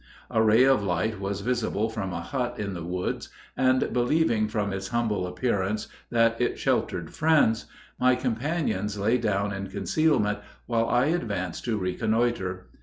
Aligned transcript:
A 0.31 0.41
ray 0.41 0.63
of 0.63 0.81
light 0.83 1.19
was 1.19 1.41
visible 1.41 1.87
from 1.87 2.11
a 2.11 2.21
hut 2.23 2.55
in 2.57 2.73
the 2.73 2.83
woods, 2.83 3.29
and 3.55 3.93
believing 3.93 4.47
from 4.47 4.73
its 4.73 4.87
humble 4.87 5.27
appearance 5.27 5.87
that 6.09 6.41
it 6.41 6.57
sheltered 6.57 7.13
friends, 7.13 7.67
my 7.99 8.15
companions 8.15 8.97
lay 8.97 9.19
down 9.19 9.53
in 9.53 9.67
concealment 9.67 10.39
while 10.65 10.89
I 10.89 11.05
advanced 11.05 11.65
to 11.65 11.77
reconnoiter. 11.77 12.71